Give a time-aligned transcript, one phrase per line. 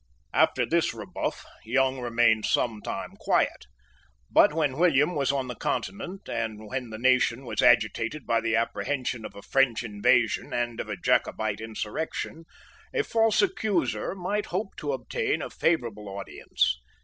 [0.33, 3.67] After this rebuff, Young remained some time quiet.
[4.31, 8.55] But when William was on the Continent, and when the nation was agitated by the
[8.55, 12.45] apprehension of a French invasion and of a Jacobite insurrection,
[12.91, 16.79] a false accuser might hope to obtain a favourable audience.